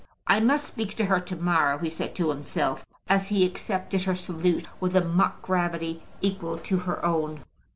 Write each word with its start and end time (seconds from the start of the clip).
"I 0.25 0.39
must 0.39 0.65
speak 0.65 0.95
to 0.95 1.05
her 1.05 1.19
to 1.19 1.35
morrow," 1.35 1.77
he 1.77 1.91
said 1.91 2.15
to 2.15 2.29
himself, 2.31 2.83
as 3.07 3.29
he 3.29 3.45
accepted 3.45 4.01
her 4.05 4.15
salute 4.15 4.67
with 4.79 4.95
a 4.95 5.03
mock 5.05 5.43
gravity 5.43 6.01
equal 6.23 6.57
to 6.57 6.77
her 6.77 7.05
own. 7.05 7.43